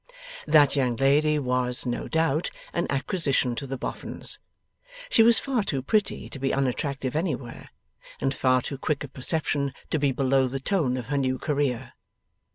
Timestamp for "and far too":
8.19-8.79